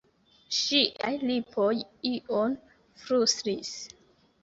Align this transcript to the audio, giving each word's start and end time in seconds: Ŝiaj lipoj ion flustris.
Ŝiaj 0.59 1.11
lipoj 1.27 1.69
ion 2.15 2.59
flustris. 3.07 3.79